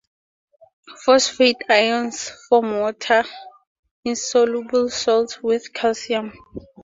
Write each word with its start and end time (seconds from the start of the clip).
Phosphate 1.05 1.61
ions 1.69 2.31
form 2.49 2.79
water-insoluble 2.79 4.89
salts 4.89 5.43
with 5.43 5.71
calcium. 5.73 6.33